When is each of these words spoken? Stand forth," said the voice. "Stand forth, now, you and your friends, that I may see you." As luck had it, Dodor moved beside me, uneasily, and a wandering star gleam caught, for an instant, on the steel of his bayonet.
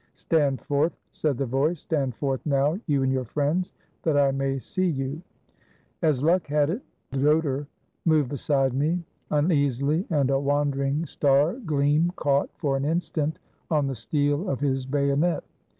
Stand 0.15 0.61
forth," 0.61 0.97
said 1.11 1.37
the 1.37 1.45
voice. 1.45 1.81
"Stand 1.81 2.15
forth, 2.15 2.43
now, 2.43 2.75
you 2.87 3.03
and 3.03 3.11
your 3.11 3.23
friends, 3.23 3.71
that 4.01 4.17
I 4.17 4.31
may 4.31 4.57
see 4.57 4.87
you." 4.87 5.21
As 6.01 6.23
luck 6.23 6.47
had 6.47 6.71
it, 6.71 6.81
Dodor 7.11 7.67
moved 8.03 8.29
beside 8.29 8.73
me, 8.73 9.03
uneasily, 9.29 10.07
and 10.09 10.31
a 10.31 10.39
wandering 10.39 11.05
star 11.05 11.53
gleam 11.53 12.11
caught, 12.15 12.49
for 12.57 12.75
an 12.77 12.83
instant, 12.85 13.37
on 13.69 13.85
the 13.85 13.93
steel 13.95 14.49
of 14.49 14.59
his 14.59 14.87
bayonet. 14.87 15.43